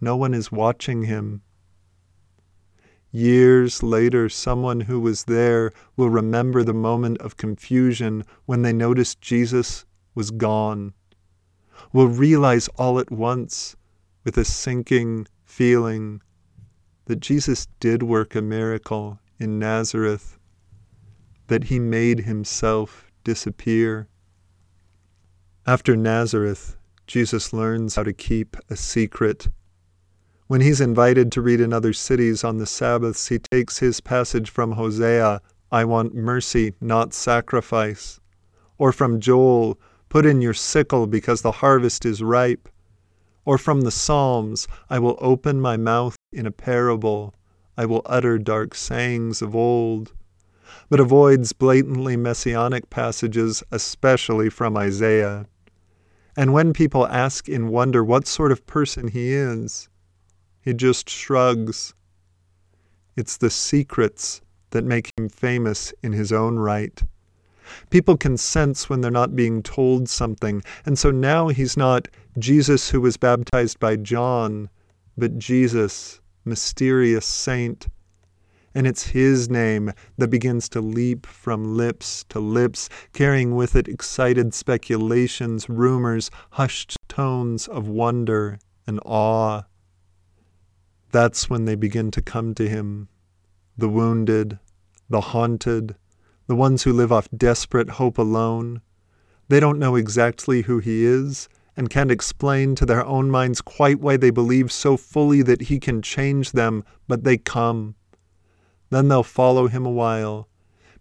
no 0.00 0.16
one 0.16 0.34
is 0.34 0.50
watching 0.50 1.02
him. 1.02 1.42
Years 3.12 3.82
later, 3.82 4.28
someone 4.28 4.82
who 4.82 5.00
was 5.00 5.24
there 5.24 5.72
will 5.96 6.10
remember 6.10 6.62
the 6.62 6.72
moment 6.72 7.18
of 7.18 7.36
confusion 7.36 8.24
when 8.46 8.62
they 8.62 8.72
noticed 8.72 9.20
Jesus 9.20 9.84
was 10.14 10.30
gone, 10.30 10.94
will 11.92 12.06
realize 12.06 12.68
all 12.76 13.00
at 13.00 13.10
once 13.10 13.74
with 14.24 14.38
a 14.38 14.44
sinking 14.44 15.26
feeling 15.44 16.22
that 17.06 17.20
Jesus 17.20 17.66
did 17.80 18.04
work 18.04 18.36
a 18.36 18.42
miracle 18.42 19.18
in 19.38 19.58
Nazareth, 19.58 20.38
that 21.48 21.64
he 21.64 21.80
made 21.80 22.20
himself 22.20 23.10
disappear. 23.24 24.06
After 25.66 25.96
Nazareth, 25.96 26.76
Jesus 27.08 27.52
learns 27.52 27.96
how 27.96 28.04
to 28.04 28.12
keep 28.12 28.56
a 28.68 28.76
secret 28.76 29.48
when 30.50 30.62
he's 30.62 30.80
invited 30.80 31.30
to 31.30 31.40
read 31.40 31.60
in 31.60 31.72
other 31.72 31.92
cities 31.92 32.42
on 32.42 32.58
the 32.58 32.66
Sabbaths, 32.66 33.28
he 33.28 33.38
takes 33.38 33.78
his 33.78 34.00
passage 34.00 34.50
from 34.50 34.72
Hosea, 34.72 35.40
I 35.70 35.84
want 35.84 36.12
mercy, 36.12 36.74
not 36.80 37.14
sacrifice. 37.14 38.18
Or 38.76 38.90
from 38.90 39.20
Joel, 39.20 39.78
put 40.08 40.26
in 40.26 40.42
your 40.42 40.52
sickle 40.52 41.06
because 41.06 41.42
the 41.42 41.52
harvest 41.52 42.04
is 42.04 42.20
ripe. 42.20 42.68
Or 43.44 43.58
from 43.58 43.82
the 43.82 43.92
Psalms, 43.92 44.66
I 44.88 44.98
will 44.98 45.16
open 45.20 45.60
my 45.60 45.76
mouth 45.76 46.16
in 46.32 46.46
a 46.46 46.50
parable. 46.50 47.32
I 47.76 47.86
will 47.86 48.02
utter 48.04 48.36
dark 48.36 48.74
sayings 48.74 49.42
of 49.42 49.54
old. 49.54 50.12
But 50.88 50.98
avoids 50.98 51.52
blatantly 51.52 52.16
messianic 52.16 52.90
passages, 52.90 53.62
especially 53.70 54.50
from 54.50 54.76
Isaiah. 54.76 55.46
And 56.36 56.52
when 56.52 56.72
people 56.72 57.06
ask 57.06 57.48
in 57.48 57.68
wonder 57.68 58.02
what 58.02 58.26
sort 58.26 58.50
of 58.50 58.66
person 58.66 59.06
he 59.06 59.32
is, 59.32 59.88
he 60.62 60.74
just 60.74 61.08
shrugs. 61.08 61.94
It's 63.16 63.36
the 63.36 63.50
secrets 63.50 64.40
that 64.70 64.84
make 64.84 65.12
him 65.18 65.28
famous 65.28 65.92
in 66.02 66.12
his 66.12 66.32
own 66.32 66.58
right. 66.58 67.02
People 67.90 68.16
can 68.16 68.36
sense 68.36 68.88
when 68.88 69.00
they're 69.00 69.10
not 69.10 69.36
being 69.36 69.62
told 69.62 70.08
something, 70.08 70.62
and 70.84 70.98
so 70.98 71.10
now 71.10 71.48
he's 71.48 71.76
not 71.76 72.08
Jesus 72.38 72.90
who 72.90 73.00
was 73.00 73.16
baptized 73.16 73.78
by 73.78 73.96
John, 73.96 74.68
but 75.16 75.38
Jesus, 75.38 76.20
mysterious 76.44 77.26
saint. 77.26 77.88
And 78.74 78.86
it's 78.86 79.08
his 79.08 79.50
name 79.50 79.92
that 80.18 80.28
begins 80.28 80.68
to 80.70 80.80
leap 80.80 81.26
from 81.26 81.76
lips 81.76 82.24
to 82.28 82.38
lips, 82.38 82.88
carrying 83.12 83.56
with 83.56 83.74
it 83.74 83.88
excited 83.88 84.54
speculations, 84.54 85.68
rumors, 85.68 86.30
hushed 86.50 86.96
tones 87.08 87.66
of 87.66 87.88
wonder 87.88 88.58
and 88.86 89.00
awe. 89.04 89.62
That's 91.12 91.50
when 91.50 91.64
they 91.64 91.74
begin 91.74 92.10
to 92.12 92.22
come 92.22 92.54
to 92.54 92.68
him 92.68 93.08
the 93.76 93.88
wounded, 93.88 94.58
the 95.08 95.20
haunted, 95.20 95.96
the 96.46 96.54
ones 96.54 96.82
who 96.82 96.92
live 96.92 97.10
off 97.10 97.28
desperate 97.34 97.90
hope 97.90 98.18
alone. 98.18 98.82
They 99.48 99.58
don't 99.58 99.78
know 99.78 99.96
exactly 99.96 100.62
who 100.62 100.80
he 100.80 101.04
is 101.04 101.48
and 101.76 101.88
can't 101.88 102.10
explain 102.10 102.74
to 102.74 102.84
their 102.84 103.04
own 103.06 103.30
minds 103.30 103.62
quite 103.62 104.00
why 104.00 104.18
they 104.18 104.30
believe 104.30 104.70
so 104.70 104.98
fully 104.98 105.40
that 105.42 105.62
he 105.62 105.80
can 105.80 106.02
change 106.02 106.52
them, 106.52 106.84
but 107.08 107.24
they 107.24 107.38
come. 107.38 107.94
Then 108.90 109.08
they'll 109.08 109.22
follow 109.22 109.68
him 109.68 109.86
a 109.86 109.90
while, 109.90 110.48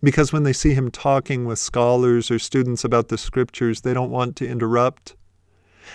because 0.02 0.32
when 0.32 0.44
they 0.44 0.54
see 0.54 0.74
him 0.74 0.90
talking 0.90 1.46
with 1.46 1.60
scholars 1.60 2.32
or 2.32 2.40
students 2.40 2.86
about 2.86 3.10
the 3.10 3.18
scriptures, 3.18 3.82
they 3.82 3.94
don't 3.94 4.12
want 4.12 4.38
to 4.38 4.48
interrupt. 4.48 5.16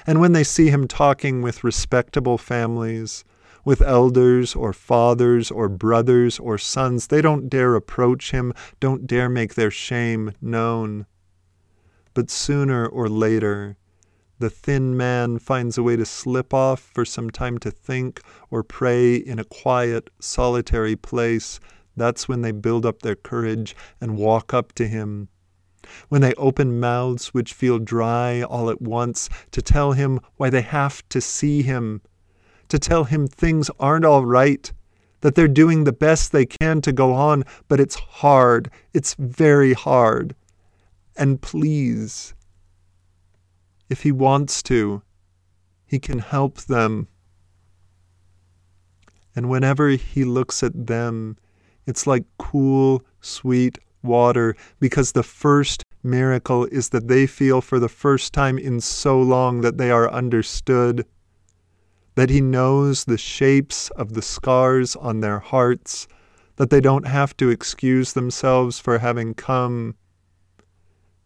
And 0.07 0.21
when 0.21 0.33
they 0.33 0.45
see 0.45 0.69
him 0.69 0.87
talking 0.87 1.41
with 1.41 1.65
respectable 1.65 2.37
families, 2.37 3.25
with 3.65 3.81
elders 3.83 4.55
or 4.55 4.73
fathers 4.73 5.51
or 5.51 5.69
brothers 5.69 6.39
or 6.39 6.59
sons. 6.59 7.07
They 7.07 7.23
don't 7.23 7.49
dare 7.49 7.75
approach 7.75 8.31
him, 8.31 8.53
don't 8.81 9.07
dare 9.07 9.29
make 9.29 9.55
their 9.55 9.71
shame 9.71 10.33
known. 10.41 11.07
But 12.13 12.31
sooner 12.31 12.87
or 12.87 13.09
later, 13.09 13.77
the 14.39 14.51
thin 14.51 14.97
man 14.97 15.39
finds 15.39 15.79
a 15.79 15.83
way 15.83 15.97
to 15.97 16.05
slip 16.05 16.53
off 16.53 16.81
for 16.81 17.05
some 17.05 17.31
time 17.31 17.59
to 17.59 17.71
think 17.71 18.21
or 18.51 18.63
pray 18.63 19.15
in 19.15 19.39
a 19.39 19.45
quiet, 19.45 20.11
solitary 20.21 20.97
place. 20.97 21.61
That's 21.97 22.29
when 22.29 22.43
they 22.43 22.53
build 22.53 22.85
up 22.85 23.03
their 23.03 23.17
courage 23.17 23.77
and 24.01 24.19
walk 24.19 24.53
up 24.53 24.73
to 24.75 24.89
him. 24.89 25.29
When 26.09 26.21
they 26.21 26.35
open 26.35 26.81
mouths 26.81 27.29
which 27.29 27.53
feel 27.53 27.79
dry 27.79 28.43
all 28.43 28.71
at 28.71 28.83
once 28.83 29.29
to 29.53 29.63
tell 29.63 29.93
him 29.93 30.19
why 30.37 30.51
they 30.51 30.63
have 30.63 31.07
to 31.11 31.21
see 31.21 31.63
him 31.63 32.01
to 32.75 32.79
tell 32.81 33.05
him 33.05 33.29
things 33.29 33.71
aren't 33.79 34.05
all 34.05 34.27
right, 34.27 34.73
that 35.21 35.37
they're 35.37 35.47
doing 35.47 35.85
the 35.85 35.93
best 35.93 36.33
they 36.33 36.45
can 36.45 36.81
to 36.81 36.93
go 36.93 37.13
on, 37.13 37.45
but 37.69 37.79
it's 37.79 37.95
hard. 37.95 38.69
It's 38.93 39.15
very 39.15 39.75
hard. 39.75 40.35
And 41.17 41.41
please, 41.41 42.35
if 43.89 44.03
he 44.03 44.11
wants 44.11 44.61
to, 44.65 45.03
he 45.87 46.01
can 46.01 46.19
help 46.19 46.63
them. 46.63 47.07
And 49.37 49.49
whenever 49.49 49.91
he 49.91 50.25
looks 50.25 50.65
at 50.65 50.89
them, 50.89 51.37
it's 51.87 52.09
like 52.09 52.25
cool, 52.39 53.05
sweet 53.21 53.79
water 54.03 54.57
because 54.81 55.13
the 55.13 55.23
first 55.23 55.85
miracle 56.03 56.65
is 56.67 56.89
that 56.89 57.07
they 57.07 57.29
feel 57.29 57.61
for 57.61 57.79
the 57.79 57.89
first 57.89 58.33
time 58.33 58.59
in 58.59 58.81
so 58.81 59.23
long 59.23 59.61
that 59.61 59.79
they 59.79 59.93
are 59.93 60.11
understood 60.11 61.07
that 62.15 62.31
He 62.31 62.41
knows 62.41 63.05
the 63.05 63.19
shapes 63.19 63.91
of 63.91 64.15
the 64.15 64.23
scars 64.23 64.97
on 64.97 65.21
their 65.21 65.39
hearts, 65.39 66.07
that 66.57 66.71
they 66.71 66.81
don't 66.81 67.07
have 67.07 67.37
to 67.39 67.51
excuse 67.51 68.13
themselves 68.13 68.79
for 68.79 68.99
having 68.99 69.35
come. 69.35 69.97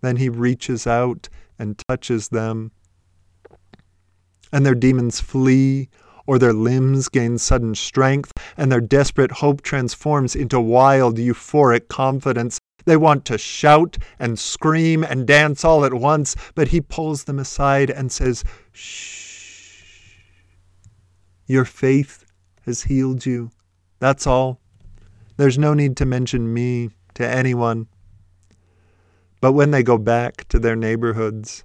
Then 0.00 0.16
He 0.16 0.28
reaches 0.28 0.87
out 0.87 1.28
and 1.59 1.83
touches 1.88 2.28
them. 2.28 2.73
And 4.52 4.64
their 4.64 4.75
demons 4.75 5.21
flee, 5.21 5.90
or 6.26 6.38
their 6.38 6.52
limbs 6.52 7.09
gain 7.09 7.38
sudden 7.38 7.75
strength, 7.75 8.33
and 8.57 8.71
their 8.71 8.80
desperate 8.80 9.33
hope 9.33 9.62
transforms 9.62 10.37
into 10.37 10.61
wild, 10.61 11.16
euphoric 11.16 11.88
confidence. 11.88 12.59
They 12.85 12.97
want 12.97 13.25
to 13.26 13.37
shout 13.37 13.99
and 14.18 14.38
scream 14.38 15.04
and 15.04 15.26
dance 15.26 15.64
all 15.64 15.85
at 15.85 15.92
once, 15.92 16.37
but 16.54 16.68
he 16.68 16.80
pulls 16.80 17.25
them 17.25 17.38
aside 17.38 17.90
and 17.90 18.11
says, 18.11 18.45
Shh. 18.73 19.27
Your 21.50 21.64
faith 21.64 22.26
has 22.67 22.83
healed 22.83 23.25
you. 23.25 23.50
That's 24.00 24.26
all. 24.26 24.61
There's 25.38 25.59
no 25.59 25.73
need 25.73 25.97
to 25.97 26.05
mention 26.05 26.52
me 26.52 26.90
to 27.14 27.26
anyone. 27.26 27.87
But 29.40 29.52
when 29.52 29.71
they 29.71 29.83
go 29.83 29.97
back 29.97 30.47
to 30.49 30.59
their 30.59 30.76
neighborhoods, 30.76 31.64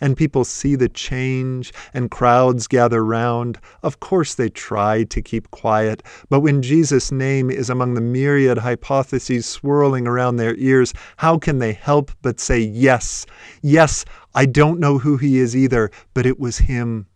and 0.00 0.16
people 0.16 0.44
see 0.44 0.76
the 0.76 0.88
change 0.88 1.72
and 1.92 2.12
crowds 2.12 2.68
gather 2.68 3.04
round, 3.04 3.58
of 3.82 3.98
course 3.98 4.36
they 4.36 4.50
try 4.50 5.02
to 5.02 5.20
keep 5.20 5.50
quiet. 5.50 6.04
But 6.28 6.40
when 6.40 6.62
Jesus' 6.62 7.10
name 7.10 7.50
is 7.50 7.70
among 7.70 7.94
the 7.94 8.00
myriad 8.00 8.58
hypotheses 8.58 9.46
swirling 9.46 10.06
around 10.06 10.36
their 10.36 10.54
ears, 10.58 10.94
how 11.16 11.38
can 11.38 11.58
they 11.58 11.72
help 11.72 12.12
but 12.22 12.38
say, 12.38 12.60
Yes, 12.60 13.26
yes, 13.62 14.04
I 14.32 14.46
don't 14.46 14.78
know 14.78 14.98
who 14.98 15.16
he 15.16 15.38
is 15.38 15.56
either, 15.56 15.90
but 16.12 16.24
it 16.24 16.38
was 16.38 16.58
him. 16.58 17.06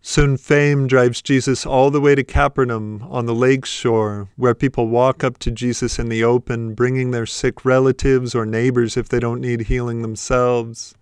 Soon 0.00 0.36
fame 0.36 0.86
drives 0.86 1.20
Jesus 1.20 1.66
all 1.66 1.90
the 1.90 2.00
way 2.00 2.14
to 2.14 2.22
Capernaum 2.22 3.02
on 3.10 3.26
the 3.26 3.34
lake 3.34 3.66
shore, 3.66 4.28
where 4.36 4.54
people 4.54 4.88
walk 4.88 5.24
up 5.24 5.38
to 5.38 5.50
Jesus 5.50 5.98
in 5.98 6.08
the 6.08 6.22
open, 6.22 6.74
bringing 6.74 7.10
their 7.10 7.26
sick 7.26 7.64
relatives 7.64 8.34
or 8.34 8.46
neighbors 8.46 8.96
if 8.96 9.08
they 9.08 9.18
don't 9.18 9.40
need 9.40 9.62
healing 9.62 10.02
themselves. 10.02 10.94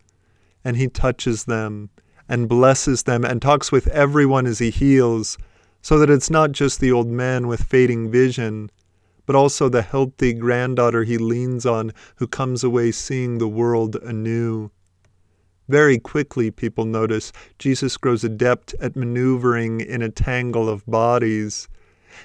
And 0.65 0.77
he 0.77 0.89
touches 0.89 1.45
them 1.45 1.91
and 2.29 2.49
blesses 2.49 3.05
them 3.05 3.25
and 3.25 3.41
talks 3.41 3.71
with 3.71 3.87
everyone 3.89 4.47
as 4.47 4.59
he 4.59 4.71
heals, 4.71 5.39
so 5.83 5.99
that 5.99 6.11
it's 6.11 6.31
not 6.31 6.53
just 6.53 6.81
the 6.81 6.91
old 6.91 7.07
man 7.07 7.47
with 7.47 7.63
fading 7.63 8.11
vision, 8.11 8.71
but 9.27 9.37
also 9.37 9.69
the 9.69 9.83
healthy 9.83 10.33
granddaughter 10.33 11.05
he 11.05 11.19
leans 11.19 11.67
on 11.67 11.93
who 12.17 12.27
comes 12.27 12.65
away 12.65 12.91
seeing 12.91 13.39
the 13.39 13.47
world 13.47 13.95
anew. 13.97 14.71
Very 15.69 15.99
quickly, 15.99 16.51
people 16.51 16.85
notice, 16.85 17.33
Jesus 17.59 17.97
grows 17.97 18.23
adept 18.23 18.75
at 18.81 18.95
maneuvering 18.95 19.81
in 19.81 20.01
a 20.01 20.09
tangle 20.09 20.69
of 20.69 20.87
bodies. 20.87 21.69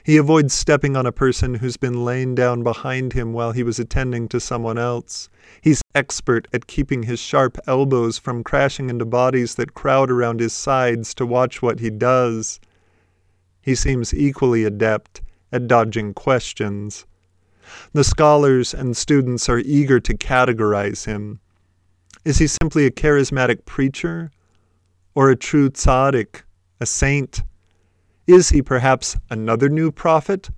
He 0.04 0.16
avoids 0.18 0.54
stepping 0.54 0.96
on 0.96 1.06
a 1.06 1.12
person 1.12 1.56
who's 1.56 1.76
been 1.76 2.06
lain 2.06 2.34
down 2.34 2.64
behind 2.64 3.12
him 3.14 3.34
while 3.34 3.52
he 3.52 3.62
was 3.62 3.78
attending 3.78 4.30
to 4.30 4.40
someone 4.40 4.78
else. 4.78 5.28
He's 5.60 5.82
expert 5.94 6.48
at 6.54 6.68
keeping 6.68 7.04
his 7.04 7.20
sharp 7.20 7.58
elbows 7.68 8.18
from 8.18 8.44
crashing 8.44 8.90
into 8.90 9.04
bodies 9.06 9.56
that 9.56 9.74
crowd 9.74 10.10
around 10.10 10.40
his 10.40 10.54
sides 10.54 11.14
to 11.16 11.26
watch 11.26 11.62
what 11.62 11.82
he 11.82 11.90
does. 11.90 12.60
He 13.62 13.76
seems 13.76 14.14
equally 14.14 14.64
adept 14.64 15.22
at 15.52 15.68
dodging 15.68 16.14
questions. 16.14 17.06
The 17.92 18.06
scholars 18.06 18.74
and 18.74 18.96
students 18.96 19.50
are 19.50 19.60
eager 19.60 20.00
to 20.00 20.18
categorize 20.18 21.06
him. 21.06 21.41
Is 22.24 22.38
he 22.38 22.46
simply 22.46 22.86
a 22.86 22.92
charismatic 22.92 23.66
preacher? 23.66 24.30
Or 25.16 25.32
a 25.32 25.36
true 25.36 25.72
tzaddik, 25.72 26.44
a 26.80 26.86
saint? 26.86 27.42
Is 28.28 28.50
he 28.50 28.62
perhaps 28.62 29.18
another 29.32 29.70
new 29.70 29.92
prophet? 29.92 30.52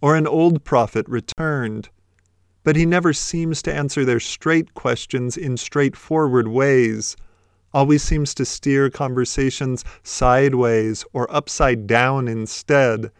Or 0.00 0.14
an 0.14 0.28
old 0.28 0.62
prophet 0.62 1.08
returned? 1.08 1.88
But 2.62 2.76
he 2.76 2.86
never 2.86 3.12
seems 3.12 3.62
to 3.62 3.74
answer 3.74 4.04
their 4.04 4.20
straight 4.20 4.74
questions 4.74 5.36
in 5.36 5.56
straightforward 5.56 6.46
ways, 6.46 7.16
always 7.74 8.04
seems 8.04 8.32
to 8.34 8.44
steer 8.44 8.88
conversations 8.88 9.84
sideways 10.04 11.04
or 11.12 11.26
upside 11.34 11.88
down 11.88 12.28
instead, 12.28 13.10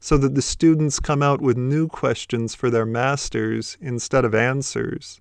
so 0.00 0.16
that 0.16 0.34
the 0.34 0.42
students 0.42 0.98
come 0.98 1.22
out 1.22 1.40
with 1.40 1.56
new 1.56 1.86
questions 1.86 2.56
for 2.56 2.70
their 2.70 2.86
masters 2.86 3.78
instead 3.80 4.24
of 4.24 4.34
answers. 4.34 5.20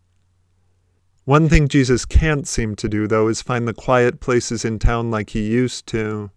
One 1.30 1.48
thing 1.48 1.68
Jesus 1.68 2.06
can't 2.06 2.48
seem 2.48 2.76
to 2.78 2.89
do, 2.89 3.06
though, 3.06 3.28
is 3.28 3.44
find 3.44 3.68
the 3.68 3.74
quiet 3.76 4.20
places 4.20 4.65
in 4.65 4.80
town 4.80 5.12
like 5.12 5.30
he 5.30 5.48
used 5.48 5.86
to. 5.89 6.32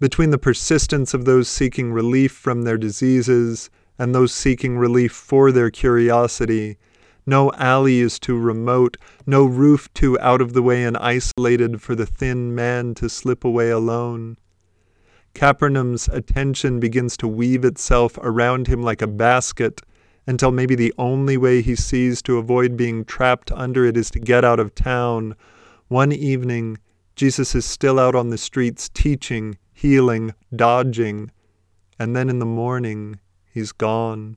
Between 0.00 0.30
the 0.30 0.36
persistence 0.36 1.14
of 1.14 1.26
those 1.26 1.48
seeking 1.48 1.92
relief 1.92 2.32
from 2.32 2.62
their 2.62 2.76
diseases 2.76 3.70
and 4.00 4.12
those 4.12 4.34
seeking 4.34 4.76
relief 4.76 5.12
for 5.12 5.52
their 5.52 5.70
curiosity, 5.70 6.76
no 7.24 7.52
alley 7.52 8.00
is 8.00 8.18
too 8.18 8.36
remote, 8.36 8.96
no 9.26 9.44
roof 9.44 9.88
too 9.94 10.18
out 10.18 10.40
of 10.40 10.54
the 10.54 10.62
way 10.62 10.82
and 10.82 10.96
isolated 10.96 11.80
for 11.80 11.94
the 11.94 12.04
thin 12.04 12.52
man 12.52 12.94
to 12.94 13.08
slip 13.08 13.44
away 13.44 13.70
alone. 13.70 14.36
Capernaum's 15.34 16.08
attention 16.08 16.80
begins 16.80 17.16
to 17.18 17.28
weave 17.28 17.64
itself 17.64 18.18
around 18.20 18.66
him 18.66 18.82
like 18.82 19.02
a 19.02 19.06
basket 19.06 19.82
until 20.30 20.52
maybe 20.52 20.76
the 20.76 20.94
only 20.96 21.36
way 21.36 21.60
he 21.60 21.74
sees 21.74 22.22
to 22.22 22.38
avoid 22.38 22.76
being 22.76 23.04
trapped 23.04 23.50
under 23.50 23.84
it 23.84 23.96
is 23.96 24.12
to 24.12 24.20
get 24.20 24.44
out 24.44 24.60
of 24.60 24.72
town. 24.76 25.34
One 25.88 26.12
evening, 26.12 26.78
Jesus 27.16 27.56
is 27.56 27.64
still 27.66 27.98
out 27.98 28.14
on 28.14 28.30
the 28.30 28.38
streets 28.38 28.88
teaching, 28.88 29.58
healing, 29.72 30.32
dodging, 30.54 31.32
and 31.98 32.14
then 32.14 32.30
in 32.30 32.38
the 32.38 32.46
morning, 32.46 33.18
he's 33.52 33.72
gone. 33.72 34.36